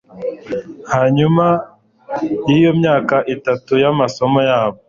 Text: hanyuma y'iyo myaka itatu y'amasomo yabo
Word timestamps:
hanyuma 0.93 1.45
y'iyo 2.47 2.71
myaka 2.79 3.15
itatu 3.35 3.71
y'amasomo 3.83 4.39
yabo 4.49 4.77